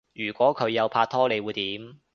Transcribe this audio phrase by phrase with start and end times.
[0.15, 1.99] 如果佢有拍拖你會點？